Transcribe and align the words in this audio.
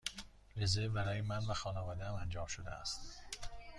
رزرو 0.57 0.91
برای 0.91 1.21
من 1.21 1.45
و 1.45 1.53
خانواده 1.53 2.05
ام 2.05 2.13
انجام 2.15 2.45
شده 2.47 2.69
است. 2.69 3.19